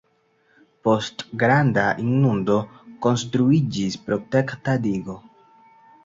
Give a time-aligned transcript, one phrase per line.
[0.85, 2.55] Post granda inundo
[3.07, 5.19] konstruiĝis protekta digo.